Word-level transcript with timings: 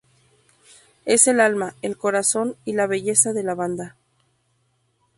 Es 1.05 1.27
el 1.27 1.39
alma, 1.39 1.75
el 1.83 1.95
corazón 1.95 2.55
y 2.65 2.73
la 2.73 2.87
belleza 2.87 3.33
de 3.33 3.43
la 3.43 3.53
banda. 3.53 3.97